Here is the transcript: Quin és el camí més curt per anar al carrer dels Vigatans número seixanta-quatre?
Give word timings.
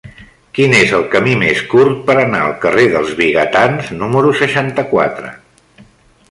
Quin 0.59 0.71
és 0.77 0.93
el 0.99 1.03
camí 1.15 1.35
més 1.41 1.61
curt 1.73 1.99
per 2.07 2.15
anar 2.21 2.39
al 2.45 2.55
carrer 2.63 2.87
dels 2.95 3.13
Vigatans 3.21 3.93
número 4.01 4.33
seixanta-quatre? 4.41 5.33